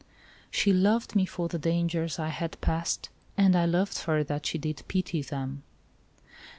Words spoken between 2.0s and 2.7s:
I had